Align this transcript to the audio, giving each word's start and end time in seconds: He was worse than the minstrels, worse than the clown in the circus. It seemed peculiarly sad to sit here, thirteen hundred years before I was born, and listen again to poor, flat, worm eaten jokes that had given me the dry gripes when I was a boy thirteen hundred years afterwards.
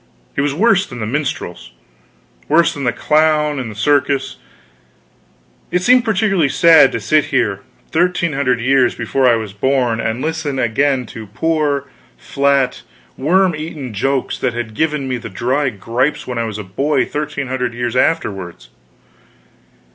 He 0.35 0.41
was 0.41 0.51
worse 0.55 0.87
than 0.87 0.99
the 0.99 1.05
minstrels, 1.05 1.73
worse 2.49 2.73
than 2.73 2.85
the 2.85 2.91
clown 2.91 3.59
in 3.59 3.69
the 3.69 3.75
circus. 3.75 4.37
It 5.69 5.83
seemed 5.83 6.05
peculiarly 6.05 6.49
sad 6.49 6.91
to 6.93 6.99
sit 6.99 7.25
here, 7.25 7.59
thirteen 7.91 8.33
hundred 8.33 8.59
years 8.59 8.95
before 8.95 9.29
I 9.29 9.35
was 9.35 9.53
born, 9.53 9.99
and 10.01 10.19
listen 10.19 10.57
again 10.57 11.05
to 11.13 11.27
poor, 11.27 11.83
flat, 12.17 12.81
worm 13.15 13.55
eaten 13.55 13.93
jokes 13.93 14.39
that 14.39 14.55
had 14.55 14.73
given 14.73 15.07
me 15.07 15.17
the 15.17 15.29
dry 15.29 15.69
gripes 15.69 16.25
when 16.25 16.39
I 16.39 16.45
was 16.45 16.57
a 16.57 16.63
boy 16.63 17.05
thirteen 17.05 17.45
hundred 17.45 17.75
years 17.75 17.95
afterwards. 17.95 18.69